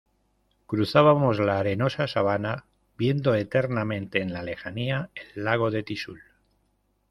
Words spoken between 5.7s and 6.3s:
Tixul